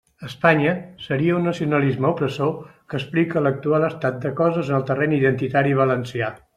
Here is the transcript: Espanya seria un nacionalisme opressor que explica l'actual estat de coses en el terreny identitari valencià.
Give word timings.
Espanya 0.27 0.69
seria 1.07 1.35
un 1.39 1.45
nacionalisme 1.47 2.09
opressor 2.13 2.57
que 2.63 2.99
explica 3.03 3.45
l'actual 3.49 3.87
estat 3.93 4.21
de 4.27 4.35
coses 4.45 4.73
en 4.77 4.81
el 4.83 4.91
terreny 4.93 5.19
identitari 5.23 5.83
valencià. 5.87 6.37